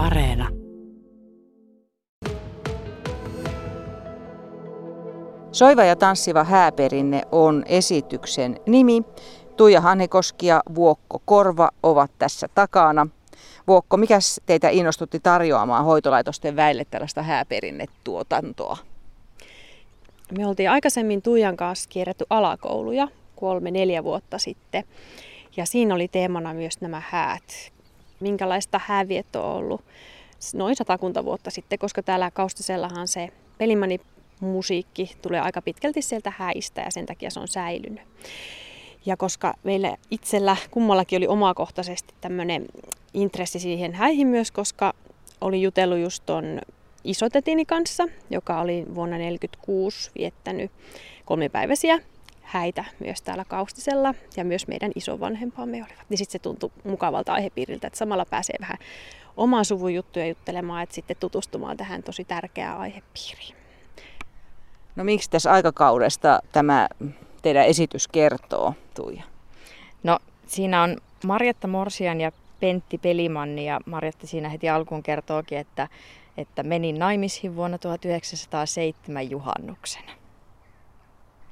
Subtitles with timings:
[0.00, 0.48] Areena.
[5.52, 9.02] Soiva ja tanssiva hääperinne on esityksen nimi.
[9.56, 13.06] Tuija Hanhikoski ja Vuokko Korva ovat tässä takana.
[13.66, 18.76] Vuokko, mikä teitä innostutti tarjoamaan hoitolaitosten väille tällaista hääperinnetuotantoa?
[20.38, 24.84] Me oltiin aikaisemmin Tuijan kanssa kierretty alakouluja kolme-neljä vuotta sitten.
[25.56, 27.72] Ja siinä oli teemana myös nämä häät.
[28.20, 29.84] Minkälaista hääviettoa on ollut
[30.54, 34.00] noin satakunta vuotta sitten, koska täällä Kaustisellahan se pelimani
[34.40, 38.02] musiikki tulee aika pitkälti sieltä häistä ja sen takia se on säilynyt.
[39.06, 42.66] Ja koska meillä itsellä kummallakin oli omakohtaisesti tämmöinen
[43.14, 44.94] intressi siihen häihin myös, koska
[45.40, 46.60] oli jutellut just ton
[47.04, 50.70] isotetini kanssa, joka oli vuonna 1946 viettänyt
[51.24, 51.98] kolmipäiväisiä
[52.50, 56.06] häitä myös täällä Kaustisella ja myös meidän isovanhempamme olivat.
[56.08, 58.78] Niin sitten se tuntui mukavalta aihepiiriltä, että samalla pääsee vähän
[59.36, 63.56] oman suvun juttuja juttelemaan, että sitten tutustumaan tähän tosi tärkeään aihepiiriin.
[64.96, 66.88] No miksi tässä aikakaudesta tämä
[67.42, 69.22] teidän esitys kertoo, Tuija?
[70.02, 75.88] No siinä on Marjatta Morsian ja Pentti Pelimanni ja Marjatta siinä heti alkuun kertookin, että,
[76.36, 80.19] että menin naimisiin vuonna 1907 juhannuksena.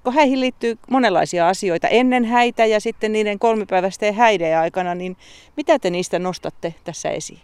[0.04, 5.16] Kun häihin liittyy monenlaisia asioita ennen häitä ja sitten niiden kolmipäiväisten häiden aikana, niin
[5.56, 7.41] mitä te niistä nostatte tässä esiin?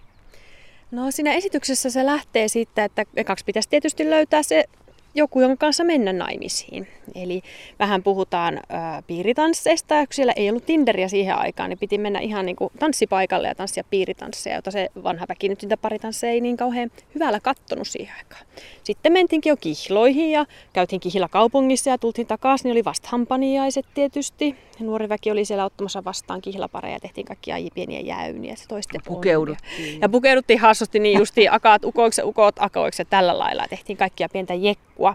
[0.91, 4.65] No siinä esityksessä se lähtee siitä, että ekaksi pitäisi tietysti löytää se
[5.15, 6.89] joku, jonka kanssa mennä naimisiin.
[7.15, 7.43] Eli
[7.79, 12.47] vähän puhutaan ää, piiritansseista, kun siellä ei ollut Tinderiä siihen aikaan, niin piti mennä ihan
[12.47, 16.57] niin kuin tanssipaikalle ja tanssia piiritansseja, jota se vanha väki nyt sitä paritansseja ei niin
[16.57, 18.47] kauhean hyvällä kattonut siihen aikaan.
[18.83, 23.87] Sitten mentiinkin jo kihloihin ja käytiin kihillä kaupungissa ja tultiin takaisin, niin oli vasta hampaniaiset
[23.95, 24.57] tietysti.
[24.81, 28.57] Nuori väki oli siellä ottamassa vastaan kihlapareja ja tehtiin kaikkia pieniä jäyniä.
[28.57, 30.01] Se toisten pukeuduttiin.
[30.01, 33.67] Ja pukeuduttiin hassusti niin justiin akaat ukoiksi ukot akoiksi ja tällä lailla.
[33.71, 34.55] Tehtiin kaikkia pientä
[34.95, 35.15] jekkua.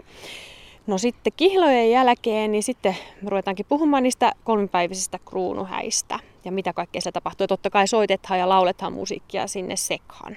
[0.86, 7.00] No sitten kihlojen jälkeen, niin sitten me ruvetaankin puhumaan niistä kolmipäiväisistä kruunuhäistä ja mitä kaikkea
[7.00, 7.44] siellä tapahtuu.
[7.44, 10.36] Ja totta kai soitetaan ja lauletaan musiikkia sinne sekaan.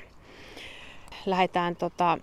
[1.25, 2.17] Lähdetään tota,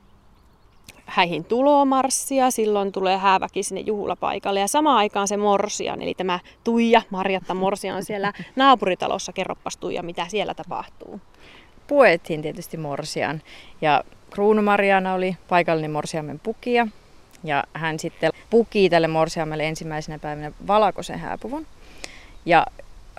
[1.06, 7.02] häihin tulomarssia, silloin tulee hääväki sinne juhlapaikalle ja samaan aikaan se Morsian, eli tämä Tuija,
[7.10, 11.20] Marjatta Morsian on siellä naapuritalossa, kerroppas Tuija, mitä siellä tapahtuu.
[11.86, 13.42] Puettiin tietysti Morsian
[13.80, 16.86] ja Kruunu Marjana oli paikallinen Morsiamen pukija
[17.44, 21.66] ja hän sitten puki tälle Morsiamelle ensimmäisenä päivänä valakosen hääpuvun.
[22.46, 22.66] Ja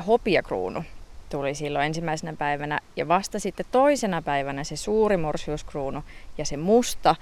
[0.07, 0.83] hopiakruunu
[1.29, 2.79] tuli silloin ensimmäisenä päivänä.
[2.95, 6.03] Ja vasta sitten toisena päivänä se suuri morsiuskruunu
[6.37, 7.15] ja se musta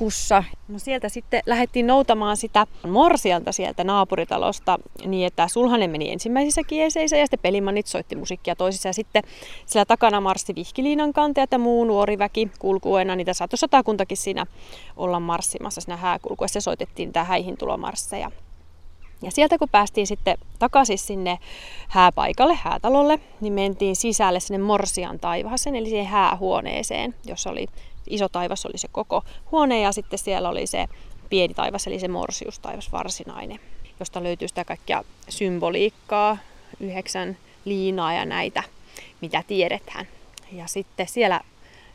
[0.00, 0.44] juhlakussa.
[0.68, 7.16] No sieltä sitten lähdettiin noutamaan sitä morsianta sieltä naapuritalosta niin, että Sulhanen meni ensimmäisissä kieseissä
[7.16, 8.88] ja sitten pelimannit soitti musiikkia toisissa.
[8.88, 9.22] Ja sitten
[9.66, 13.16] siellä takana marssi Vihkiliinan kanteet ja muu nuori väki kulkuena.
[13.16, 14.46] Niitä saattoi satakuntakin siinä
[14.96, 16.60] olla marssimassa siinä hääkulkuessa.
[16.60, 18.30] Se soitettiin tämä häihin tulomarsseja.
[19.22, 21.38] Ja sieltä kun päästiin sitten takaisin sinne
[21.88, 27.66] hääpaikalle, häätalolle, niin mentiin sisälle sinne Morsian taivaaseen, eli siihen häähuoneeseen, jossa oli
[28.10, 30.86] iso taivas oli se koko huone ja sitten siellä oli se
[31.30, 33.60] pieni taivas, eli se morsiustaivas varsinainen,
[34.00, 36.38] josta löytyy sitä kaikkia symboliikkaa,
[36.80, 38.62] yhdeksän liinaa ja näitä,
[39.20, 40.06] mitä tiedetään.
[40.52, 41.40] Ja sitten siellä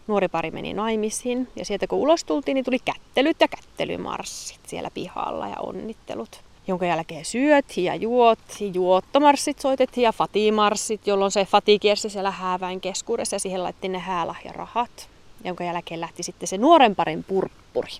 [0.07, 4.91] nuori pari meni naimisiin ja sieltä kun ulos tultiin, niin tuli kättelyt ja kättelymarssit siellä
[4.93, 11.79] pihalla ja onnittelut jonka jälkeen syötiin ja juotiin, juottomarssit soitettiin ja fatimarssit, jolloin se fati
[11.79, 15.09] kiersi siellä hääväin keskuudessa ja siihen laitettiin ne häälahjarahat
[15.43, 17.91] jonka jälkeen lähti sitten se nuoren parin purppuri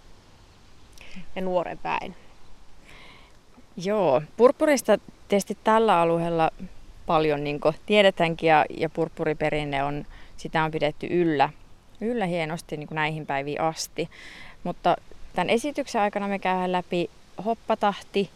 [1.36, 2.16] ja nuoren väen.
[3.78, 6.52] Joo, purppurista tietysti tällä alueella
[7.06, 10.06] paljon niin tiedetäänkin ja, ja purppuriperinne on,
[10.38, 11.50] sitä on pidetty yllä,
[12.02, 14.10] yllä hienosti niin näihin päiviin asti.
[14.64, 14.98] Mutta
[15.36, 17.10] tämän esityksen aikana me käydään läpi
[17.46, 18.30] hoppatahti,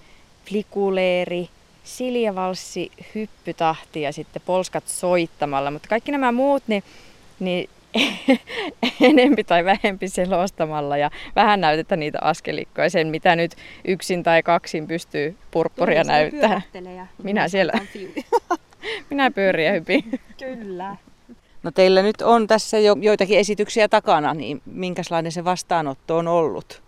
[0.45, 1.49] flikuleeri,
[1.83, 5.71] siljavalssi, hyppytahti ja sitten polskat soittamalla.
[5.71, 6.83] Mutta kaikki nämä muut, niin,
[7.39, 7.69] niin
[9.01, 13.51] enempi tai vähempi selostamalla ja vähän näytetä niitä askelikkoja, sen mitä nyt
[13.85, 16.61] yksin tai kaksin pystyy purppuria näyttämään.
[17.23, 17.73] Minä siellä,
[19.09, 20.19] minä pyörin ja hypin.
[20.39, 20.95] Kyllä.
[21.63, 26.81] No teillä nyt on tässä jo joitakin esityksiä takana, niin minkälainen se vastaanotto on ollut?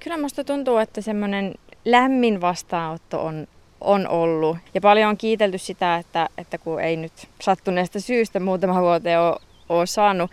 [0.00, 1.54] Kyllä musta tuntuu, että semmoinen
[1.84, 3.46] lämmin vastaanotto on,
[3.80, 4.56] on ollut.
[4.74, 9.40] Ja paljon on kiitelty sitä, että, että kun ei nyt sattuneesta syystä muutama vuoteen ole
[9.68, 10.30] ole saanut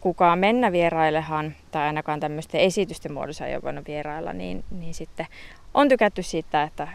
[0.00, 5.26] kukaan mennä vierailehan, tai ainakaan tämmöisten esitysten muodossa ei ole voinut vierailla, niin, niin sitten
[5.74, 6.88] on tykätty siitä, että,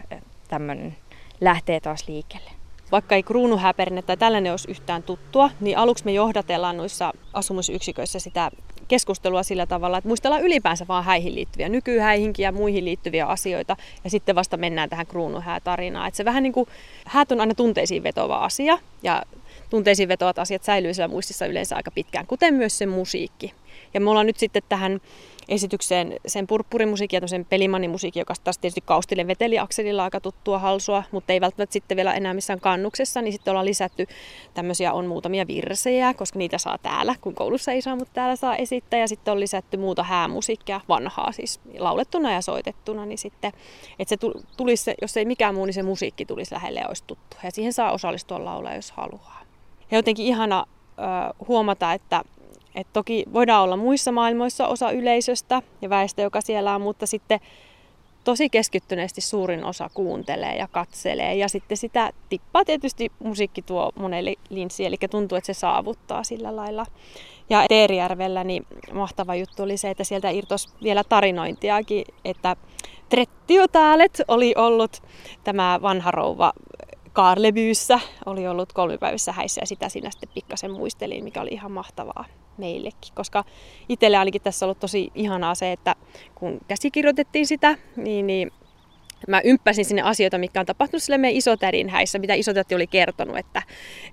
[0.48, 0.96] tämmöinen
[1.40, 2.50] lähtee taas liikkeelle.
[2.92, 8.50] vaikka ei kruunuhääperinne tai tällainen olisi yhtään tuttua, niin aluksi me johdatellaan noissa asumusyksiköissä sitä
[8.88, 14.10] keskustelua sillä tavalla, että muistellaan ylipäänsä vaan häihin liittyviä, nykyhäihinkin ja muihin liittyviä asioita, ja
[14.10, 16.08] sitten vasta mennään tähän kruunuhäätarinaan.
[16.08, 16.68] Että se vähän niin kuin,
[17.06, 19.22] häät on aina tunteisiin vetova asia, ja
[19.70, 23.54] tunteisiin vetovat asiat säilyy siellä muistissa yleensä aika pitkään, kuten myös se musiikki.
[23.94, 25.00] Ja me ollaan nyt sitten tähän
[25.48, 31.32] esitykseen sen purppurimusiikin ja sen pelimannimusiikin, joka taas tietysti Kaustille veteliakselilla aika tuttua halsua, mutta
[31.32, 34.06] ei välttämättä sitten vielä enää missään kannuksessa, niin sitten ollaan lisätty
[34.54, 38.56] tämmöisiä on muutamia virsejä, koska niitä saa täällä, kun koulussa ei saa, mutta täällä saa
[38.56, 43.52] esittää, ja sitten on lisätty muuta häämusiikkia, vanhaa siis laulettuna ja soitettuna, niin sitten,
[43.98, 47.36] että se tulisi, jos ei mikään muu, niin se musiikki tulisi lähelle ja olisi tuttu,
[47.42, 49.45] ja siihen saa osallistua laulaa, jos haluaa.
[49.90, 50.66] Ja jotenkin ihana
[51.48, 52.22] huomata, että
[52.74, 57.40] et toki voidaan olla muissa maailmoissa osa yleisöstä ja väestö, joka siellä on, mutta sitten
[58.24, 61.34] tosi keskittyneesti suurin osa kuuntelee ja katselee.
[61.34, 66.56] Ja sitten sitä tippaa tietysti musiikki tuo monelle linssi, eli tuntuu, että se saavuttaa sillä
[66.56, 66.86] lailla.
[67.50, 72.56] Ja Teerijärvellä niin mahtava juttu oli se, että sieltä irtos vielä tarinointiakin, että
[73.08, 75.02] Trettiotälet oli ollut
[75.44, 76.52] tämä vanha rouva
[77.16, 82.24] Kaarlevyyssä, oli ollut kolmipäivässä häissä ja sitä siinä sitten pikkasen muistelin, mikä oli ihan mahtavaa
[82.58, 83.44] meillekin, koska
[83.88, 85.94] itselle ainakin tässä ollut tosi ihanaa se, että
[86.34, 88.50] kun käsikirjoitettiin sitä, niin, niin
[89.28, 93.38] mä ympäsin sinne asioita, mikä on tapahtunut sille meidän isotädin häissä, mitä isotäti oli kertonut,
[93.38, 93.62] että,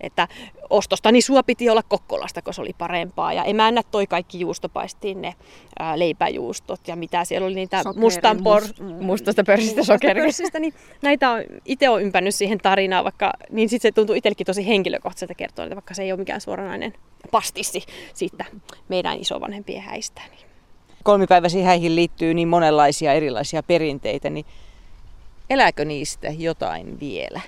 [0.01, 0.27] että
[0.69, 3.33] ostostani sua piti olla Kokkolasta, koska se oli parempaa.
[3.33, 5.33] Ja emännä toi kaikki juustopaistiin ne
[5.79, 10.59] ää, leipäjuustot ja mitä siellä oli niitä mustan por- mustasta pörssistä sokerista.
[10.59, 14.67] Niin näitä on, itse on ympännyt siihen tarinaan, vaikka niin sitten se tuntuu itsellekin tosi
[14.67, 16.93] henkilökohtaiselta kertoa, että vaikka se ei ole mikään suoranainen
[17.31, 17.83] pastissi
[18.13, 18.45] siitä
[18.89, 20.21] meidän isovanhempien häistä.
[20.31, 20.47] Niin.
[21.03, 24.45] Kolmipäiväisiin häihin liittyy niin monenlaisia erilaisia perinteitä, niin
[25.49, 27.41] elääkö niistä jotain vielä?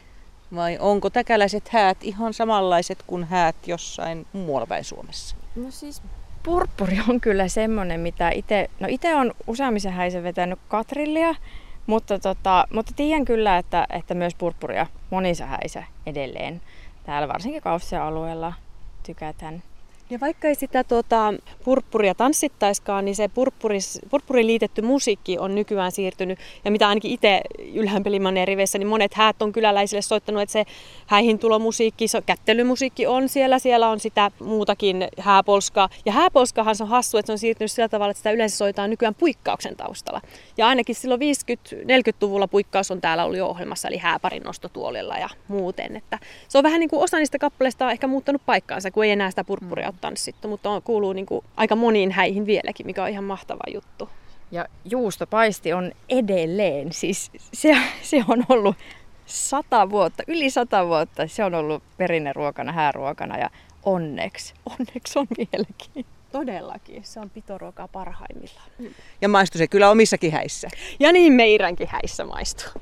[0.56, 5.36] Vai onko täkäläiset häät ihan samanlaiset kuin häät jossain muualla päin Suomessa?
[5.56, 6.02] No siis
[6.44, 11.36] purppuri on kyllä semmoinen, mitä itse, no itse on useammisen häisen vetänyt katrillia,
[11.88, 16.62] mutta, tota, mutta tiedän kyllä, että, että myös purppuria monissa häissä edelleen.
[17.04, 18.54] Täällä varsinkin Kaussia alueella
[19.06, 19.64] tykätään.
[20.10, 25.92] Ja vaikka ei sitä tuota, purppuria tanssittaiskaan, niin se purppuris, purppuriin liitetty musiikki on nykyään
[25.92, 26.40] siirtynyt.
[26.66, 27.42] Ja mitä ainakin itse
[27.74, 30.66] ylhäänpelimaneen riveissä, niin monet häät on kyläläisille soittanut, että se
[31.06, 33.60] häihin tulomusiikki, se kättelymusiikki on siellä.
[33.60, 35.90] Siellä on sitä muutakin hääpolskaa.
[36.06, 38.90] Ja hääpolskahan se on hassu, että se on siirtynyt sillä tavalla, että sitä yleensä soitaan
[38.90, 40.22] nykyään puikkauksen taustalla.
[40.58, 45.96] Ja ainakin silloin 50-40-luvulla puikkaus on täällä ollut jo ohjelmassa, eli hääparin nostotuolilla ja muuten.
[45.96, 49.12] Että se on vähän niin kuin osa niistä kappaleista on ehkä muuttanut paikkaansa, kun ei
[49.12, 53.04] enää sitä purppuria ole tanssittu, mutta on, kuuluu niin kuin aika moniin häihin vieläkin, mikä
[53.04, 54.10] on ihan mahtava juttu.
[54.52, 58.76] Ja juustopaisti on edelleen, siis se, se on ollut
[59.26, 63.50] sata vuotta, yli sata vuotta, se on ollut perinneruokana, hääruokana ja
[63.84, 66.06] onneksi, onneksi on vieläkin.
[66.32, 68.70] Todellakin, se on pitoruokaa parhaimmillaan.
[69.22, 70.68] Ja maistuu se kyllä omissakin häissä.
[71.00, 72.82] Ja niin meidänkin häissä maistuu.